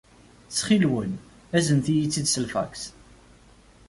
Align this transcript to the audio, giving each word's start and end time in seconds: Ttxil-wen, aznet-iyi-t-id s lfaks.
Ttxil-wen, 0.47 1.11
aznet-iyi-t-id 1.57 2.27
s 2.29 2.35
lfaks. 2.43 2.83